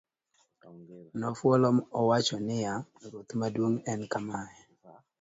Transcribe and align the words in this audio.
nofuolo 1.19 1.67
ma 1.77 1.83
owacho 1.99 2.37
niya, 2.47 2.73
ruoth 3.11 3.31
maduong' 3.39 3.83
en 3.91 4.01
kamaye 4.11 4.59